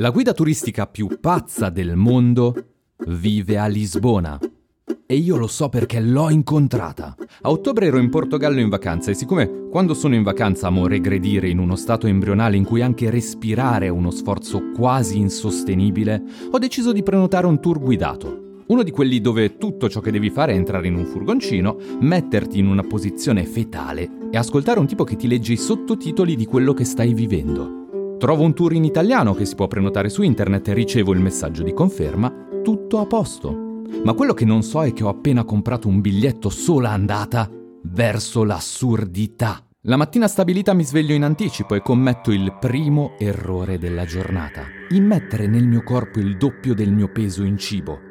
[0.00, 2.54] La guida turistica più pazza del mondo
[3.08, 4.38] vive a Lisbona.
[5.04, 7.14] E io lo so perché l'ho incontrata.
[7.42, 11.50] A ottobre ero in Portogallo in vacanza e siccome quando sono in vacanza amo regredire
[11.50, 16.92] in uno stato embrionale in cui anche respirare è uno sforzo quasi insostenibile, ho deciso
[16.92, 18.62] di prenotare un tour guidato.
[18.68, 22.58] Uno di quelli dove tutto ciò che devi fare è entrare in un furgoncino, metterti
[22.58, 26.72] in una posizione fetale e ascoltare un tipo che ti legge i sottotitoli di quello
[26.72, 27.79] che stai vivendo.
[28.20, 31.62] Trovo un tour in italiano che si può prenotare su internet e ricevo il messaggio
[31.62, 32.30] di conferma,
[32.62, 33.82] tutto a posto.
[34.04, 37.50] Ma quello che non so è che ho appena comprato un biglietto sola andata
[37.84, 39.64] verso l'assurdità.
[39.84, 44.64] La mattina stabilita mi sveglio in anticipo e commetto il primo errore della giornata.
[44.90, 48.09] Immettere nel mio corpo il doppio del mio peso in cibo.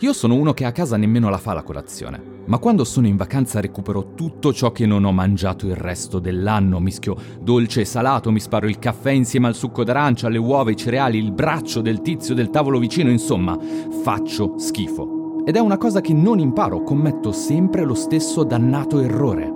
[0.00, 3.16] Io sono uno che a casa nemmeno la fa la colazione, ma quando sono in
[3.16, 8.30] vacanza recupero tutto ciò che non ho mangiato il resto dell'anno, mischio dolce e salato,
[8.30, 12.02] mi sparo il caffè insieme al succo d'arancia, le uova, i cereali, il braccio del
[12.02, 13.58] tizio del tavolo vicino, insomma,
[14.02, 15.44] faccio schifo.
[15.46, 19.52] Ed è una cosa che non imparo, commetto sempre lo stesso dannato errore.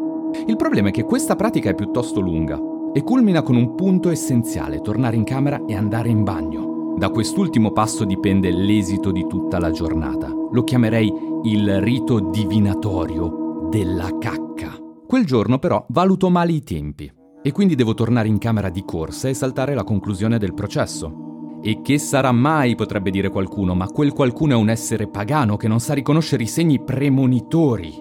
[0.46, 2.58] Il problema è che questa pratica è piuttosto lunga
[2.92, 6.59] e culmina con un punto essenziale, tornare in camera e andare in bagno.
[7.00, 10.28] Da quest'ultimo passo dipende l'esito di tutta la giornata.
[10.28, 11.10] Lo chiamerei
[11.44, 14.76] il rito divinatorio della cacca.
[15.06, 17.10] Quel giorno però valuto male i tempi
[17.42, 21.60] e quindi devo tornare in camera di corsa e saltare la conclusione del processo.
[21.62, 25.68] E che sarà mai, potrebbe dire qualcuno, ma quel qualcuno è un essere pagano che
[25.68, 27.94] non sa riconoscere i segni premonitori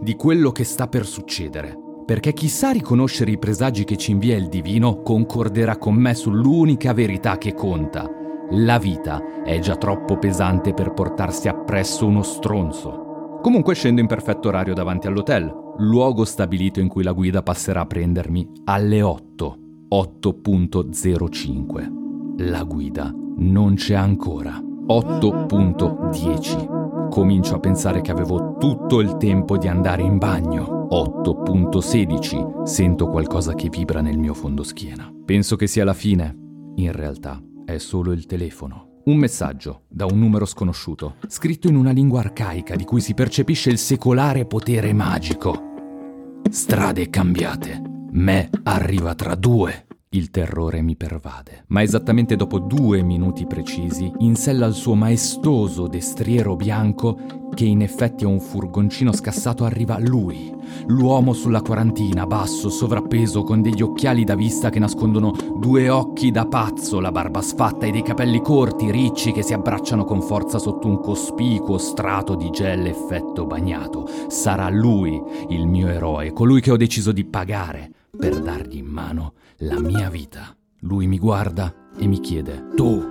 [0.00, 1.76] di quello che sta per succedere.
[2.06, 6.94] Perché chi sa riconoscere i presagi che ci invia il divino concorderà con me sull'unica
[6.94, 13.40] verità che conta, la vita è già troppo pesante per portarsi appresso uno stronzo.
[13.42, 17.86] Comunque scendo in perfetto orario davanti all'hotel, luogo stabilito in cui la guida passerà a
[17.86, 19.58] prendermi alle 8,
[19.90, 22.38] 8.05.
[22.38, 24.58] La guida non c'è ancora.
[24.86, 27.08] 8.10.
[27.08, 30.86] Comincio a pensare che avevo tutto il tempo di andare in bagno.
[30.90, 32.62] 8.16.
[32.62, 35.12] Sento qualcosa che vibra nel mio fondoschiena.
[35.24, 36.44] Penso che sia la fine.
[36.76, 39.02] In realtà è solo il telefono.
[39.06, 43.70] Un messaggio da un numero sconosciuto, scritto in una lingua arcaica di cui si percepisce
[43.70, 46.40] il secolare potere magico.
[46.48, 47.82] Strade cambiate.
[48.12, 49.86] Me arriva tra due.
[50.10, 56.54] Il terrore mi pervade, ma esattamente dopo due minuti precisi insella il suo maestoso destriero
[56.54, 60.54] bianco che in effetti è un furgoncino scassato arriva lui,
[60.86, 66.46] l'uomo sulla quarantina, basso, sovrappeso, con degli occhiali da vista che nascondono due occhi da
[66.46, 70.86] pazzo, la barba sfatta e dei capelli corti, ricci che si abbracciano con forza sotto
[70.86, 74.08] un cospicuo strato di gel effetto bagnato.
[74.28, 79.32] Sarà lui il mio eroe, colui che ho deciso di pagare per dargli in mano
[79.60, 80.54] la mia vita.
[80.80, 83.02] Lui mi guarda e mi chiede, tu,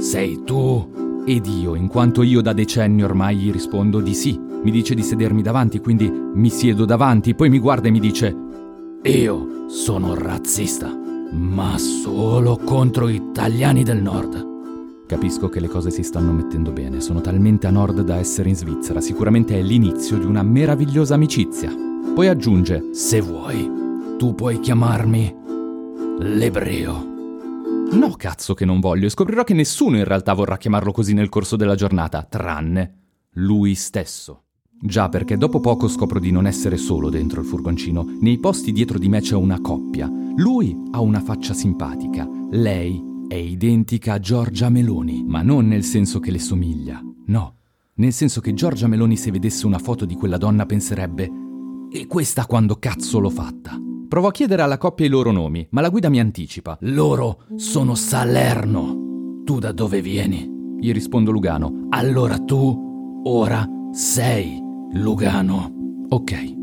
[0.00, 1.22] sei tu?
[1.24, 5.02] Ed io, in quanto io da decenni ormai gli rispondo di sì, mi dice di
[5.02, 8.36] sedermi davanti, quindi mi siedo davanti, poi mi guarda e mi dice,
[9.02, 10.92] io sono razzista,
[11.32, 14.54] ma solo contro gli italiani del nord.
[15.06, 18.56] Capisco che le cose si stanno mettendo bene, sono talmente a nord da essere in
[18.56, 21.72] Svizzera, sicuramente è l'inizio di una meravigliosa amicizia.
[22.14, 23.85] Poi aggiunge, se vuoi,
[24.16, 25.34] tu puoi chiamarmi
[26.20, 27.14] l'ebreo.
[27.92, 31.28] No, cazzo che non voglio, e scoprirò che nessuno in realtà vorrà chiamarlo così nel
[31.28, 33.04] corso della giornata, tranne
[33.34, 34.44] lui stesso.
[34.80, 38.16] Già, perché dopo poco scopro di non essere solo dentro il furgoncino.
[38.20, 40.10] Nei posti dietro di me c'è una coppia.
[40.36, 46.20] Lui ha una faccia simpatica, lei è identica a Giorgia Meloni, ma non nel senso
[46.20, 47.54] che le somiglia, no.
[47.94, 51.30] Nel senso che Giorgia Meloni se vedesse una foto di quella donna penserebbe
[51.90, 53.80] e questa quando cazzo l'ho fatta?
[54.08, 56.76] Provo a chiedere alla coppia i loro nomi, ma la guida mi anticipa.
[56.82, 59.42] Loro sono Salerno.
[59.44, 60.48] Tu da dove vieni?
[60.78, 61.86] Gli rispondo Lugano.
[61.90, 64.62] Allora tu ora sei
[64.92, 65.72] Lugano.
[66.08, 66.54] Ok,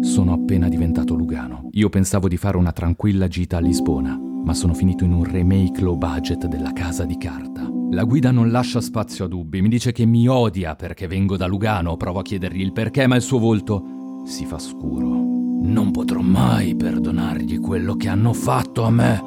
[0.00, 1.68] sono appena diventato Lugano.
[1.72, 5.80] Io pensavo di fare una tranquilla gita a Lisbona, ma sono finito in un remake
[5.82, 7.68] low budget della casa di carta.
[7.92, 11.46] La guida non lascia spazio a dubbi, mi dice che mi odia perché vengo da
[11.46, 15.29] Lugano, provo a chiedergli il perché, ma il suo volto si fa scuro.
[15.62, 19.22] Non potrò mai perdonargli quello che hanno fatto a me,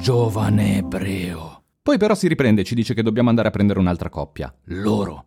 [0.00, 1.62] giovane ebreo.
[1.82, 4.54] Poi però si riprende e ci dice che dobbiamo andare a prendere un'altra coppia.
[4.64, 5.26] Loro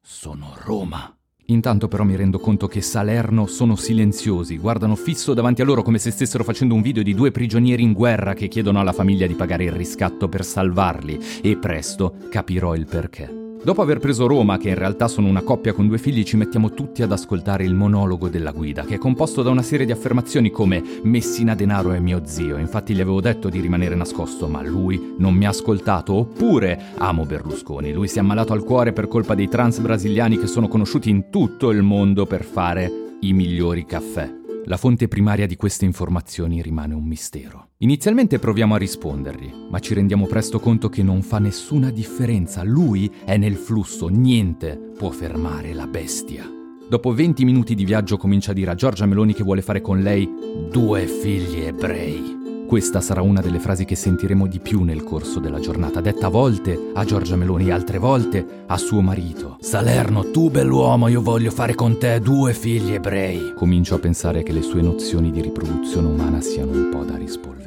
[0.00, 1.16] sono Roma.
[1.46, 5.98] Intanto però mi rendo conto che Salerno sono silenziosi, guardano fisso davanti a loro come
[5.98, 9.34] se stessero facendo un video di due prigionieri in guerra che chiedono alla famiglia di
[9.34, 13.43] pagare il riscatto per salvarli e presto capirò il perché.
[13.64, 16.74] Dopo aver preso Roma, che in realtà sono una coppia con due figli, ci mettiamo
[16.74, 20.50] tutti ad ascoltare il monologo della guida, che è composto da una serie di affermazioni
[20.50, 25.14] come Messina Denaro è mio zio, infatti gli avevo detto di rimanere nascosto, ma lui
[25.16, 29.34] non mi ha ascoltato, oppure amo Berlusconi, lui si è ammalato al cuore per colpa
[29.34, 34.43] dei trans brasiliani che sono conosciuti in tutto il mondo per fare i migliori caffè.
[34.66, 37.72] La fonte primaria di queste informazioni rimane un mistero.
[37.78, 42.62] Inizialmente proviamo a rispondergli, ma ci rendiamo presto conto che non fa nessuna differenza.
[42.62, 46.50] Lui è nel flusso, niente può fermare la bestia.
[46.88, 50.00] Dopo 20 minuti di viaggio comincia a dire a Giorgia Meloni che vuole fare con
[50.00, 50.26] lei
[50.70, 52.33] due figli ebrei.
[52.66, 56.30] Questa sarà una delle frasi che sentiremo di più nel corso della giornata, detta a
[56.30, 59.58] volte a Giorgia Meloni, altre volte a suo marito.
[59.60, 63.52] Salerno, tu bell'uomo, io voglio fare con te due figli ebrei.
[63.54, 67.63] Comincio a pensare che le sue nozioni di riproduzione umana siano un po' da rispolverare.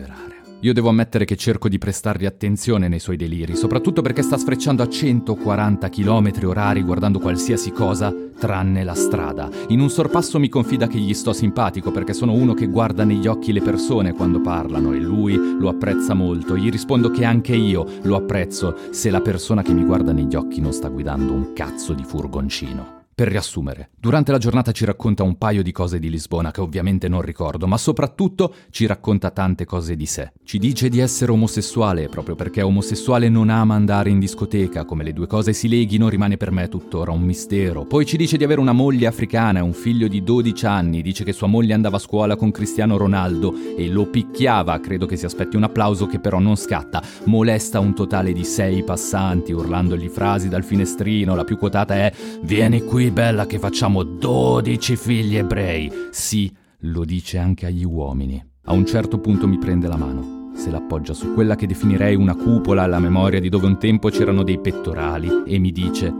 [0.61, 4.81] Io devo ammettere che cerco di prestargli attenzione nei suoi deliri, soprattutto perché sta sfrecciando
[4.81, 9.49] a 140 km orari guardando qualsiasi cosa tranne la strada.
[9.67, 13.27] In un sorpasso mi confida che gli sto simpatico perché sono uno che guarda negli
[13.27, 16.57] occhi le persone quando parlano e lui lo apprezza molto.
[16.57, 20.59] Gli rispondo che anche io lo apprezzo se la persona che mi guarda negli occhi
[20.59, 22.96] non sta guidando un cazzo di furgoncino.
[23.17, 27.07] Per riassumere, durante la giornata ci racconta un paio di cose di Lisbona che ovviamente
[27.07, 30.33] non ricordo, ma soprattutto ci racconta tante cose di sé.
[30.43, 35.13] Ci dice di essere omosessuale proprio perché omosessuale non ama andare in discoteca, come le
[35.13, 37.85] due cose si leghino rimane per me tuttora un mistero.
[37.85, 41.23] Poi ci dice di avere una moglie africana e un figlio di 12 anni, dice
[41.23, 45.25] che sua moglie andava a scuola con Cristiano Ronaldo e lo picchiava, credo che si
[45.25, 50.49] aspetti un applauso che però non scatta, molesta un totale di 6 passanti urlandogli frasi
[50.49, 55.91] dal finestrino, la più quotata è Vieni qui bella che facciamo 12 figli ebrei.
[56.11, 56.51] Sì,
[56.81, 58.43] lo dice anche agli uomini.
[58.65, 62.35] A un certo punto mi prende la mano, se l'appoggia su quella che definirei una
[62.35, 66.13] cupola alla memoria di dove un tempo c'erano dei pettorali e mi dice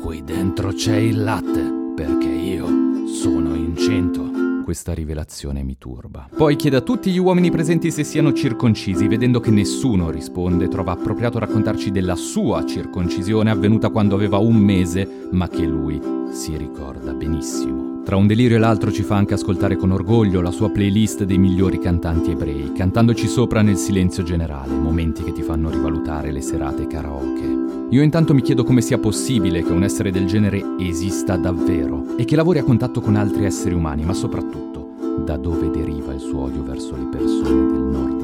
[0.00, 2.66] Qui dentro c'è il latte, perché io
[3.06, 4.25] sono incinto
[4.66, 6.28] questa rivelazione mi turba.
[6.36, 10.90] Poi chiede a tutti gli uomini presenti se siano circoncisi, vedendo che nessuno risponde, trova
[10.90, 16.00] appropriato raccontarci della sua circoncisione avvenuta quando aveva un mese, ma che lui
[16.32, 17.95] si ricorda benissimo.
[18.06, 21.38] Tra un delirio e l'altro ci fa anche ascoltare con orgoglio la sua playlist dei
[21.38, 26.86] migliori cantanti ebrei, cantandoci sopra nel silenzio generale, momenti che ti fanno rivalutare le serate
[26.86, 27.88] karaoke.
[27.90, 32.24] Io intanto mi chiedo come sia possibile che un essere del genere esista davvero e
[32.24, 36.42] che lavori a contatto con altri esseri umani, ma soprattutto da dove deriva il suo
[36.42, 38.15] odio verso le persone del nord.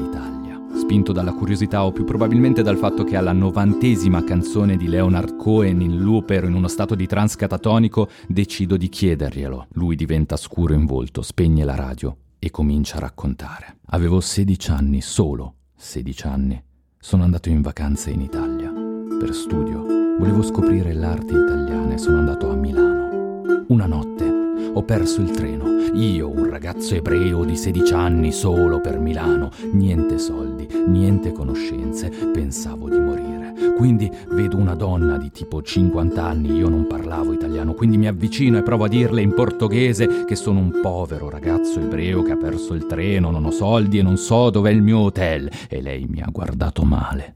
[0.83, 5.79] Spinto dalla curiosità o più probabilmente dal fatto che alla novantesima canzone di Leonard Cohen
[5.79, 9.67] in looper in uno stato di trance catatonico, decido di chiederglielo.
[9.75, 13.77] Lui diventa scuro in volto, spegne la radio e comincia a raccontare.
[13.91, 16.61] Avevo 16 anni, solo 16 anni.
[16.99, 18.69] Sono andato in vacanza in Italia
[19.17, 19.85] per studio.
[20.19, 23.63] Volevo scoprire l'arte italiana e sono andato a Milano.
[23.69, 24.32] Una notte
[24.75, 25.65] ho perso il treno.
[25.93, 29.51] Io, un ragazzo ebreo di 16 anni, solo per Milano.
[29.71, 32.09] Niente soldi, niente conoscenze.
[32.09, 33.53] Pensavo di morire.
[33.77, 38.57] Quindi vedo una donna di tipo 50 anni, io non parlavo italiano, quindi mi avvicino
[38.57, 42.73] e provo a dirle in portoghese che sono un povero ragazzo ebreo che ha perso
[42.73, 45.49] il treno, non ho soldi e non so dov'è il mio hotel.
[45.69, 47.35] E lei mi ha guardato male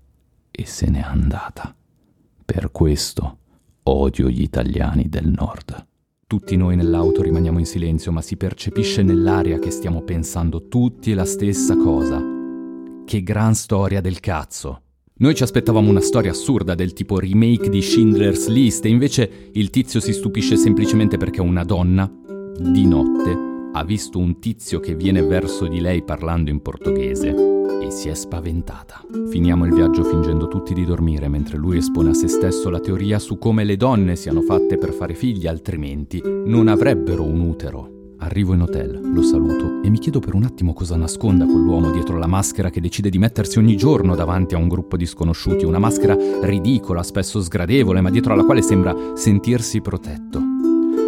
[0.49, 1.73] e se n'è andata.
[2.43, 3.37] Per questo
[3.83, 5.85] odio gli italiani del nord.
[6.29, 11.23] Tutti noi nell'auto rimaniamo in silenzio, ma si percepisce nell'aria che stiamo pensando tutti la
[11.23, 12.21] stessa cosa.
[13.05, 14.81] Che gran storia del cazzo.
[15.19, 19.69] Noi ci aspettavamo una storia assurda del tipo remake di Schindler's List e invece il
[19.69, 22.11] tizio si stupisce semplicemente perché una donna,
[22.59, 23.37] di notte,
[23.71, 27.46] ha visto un tizio che viene verso di lei parlando in portoghese
[27.87, 29.01] e si è spaventata.
[29.29, 33.17] Finiamo il viaggio fingendo tutti di dormire mentre lui espone a se stesso la teoria
[33.17, 37.95] su come le donne siano fatte per fare figli, altrimenti non avrebbero un utero.
[38.19, 42.17] Arrivo in hotel, lo saluto e mi chiedo per un attimo cosa nasconda quell'uomo dietro
[42.17, 45.79] la maschera che decide di mettersi ogni giorno davanti a un gruppo di sconosciuti, una
[45.79, 50.46] maschera ridicola, spesso sgradevole, ma dietro alla quale sembra sentirsi protetto.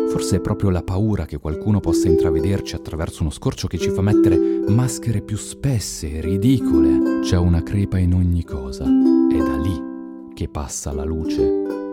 [0.09, 4.01] Forse è proprio la paura che qualcuno possa intravederci attraverso uno scorcio che ci fa
[4.01, 4.37] mettere
[4.67, 7.19] maschere più spesse ridicole.
[7.21, 8.85] C'è una crepa in ogni cosa.
[8.85, 9.87] È da lì
[10.33, 11.47] che passa la luce,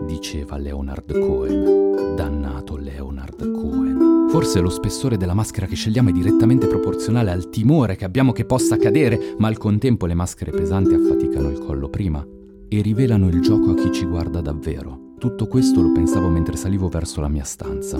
[0.05, 2.15] diceva Leonard Cohen.
[2.15, 4.29] Dannato Leonard Cohen.
[4.29, 8.45] Forse lo spessore della maschera che scegliamo è direttamente proporzionale al timore che abbiamo che
[8.45, 12.25] possa cadere, ma al contempo le maschere pesanti affaticano il collo prima
[12.67, 15.06] e rivelano il gioco a chi ci guarda davvero.
[15.19, 17.97] Tutto questo lo pensavo mentre salivo verso la mia stanza.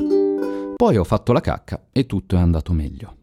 [0.76, 3.16] Poi ho fatto la cacca e tutto è andato meglio.